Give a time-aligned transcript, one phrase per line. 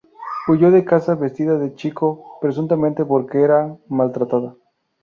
[0.47, 4.55] Huyó de casa vestida de chico presuntamente porque era mal tratada.